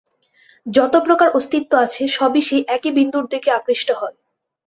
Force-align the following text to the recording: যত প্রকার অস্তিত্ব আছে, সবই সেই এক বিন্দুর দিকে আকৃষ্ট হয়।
যত 0.65 0.93
প্রকার 1.05 1.27
অস্তিত্ব 1.29 1.71
আছে, 1.77 2.03
সবই 2.09 2.41
সেই 2.41 2.61
এক 2.67 2.83
বিন্দুর 2.95 3.25
দিকে 3.27 3.49
আকৃষ্ট 3.51 3.89
হয়। 3.91 4.15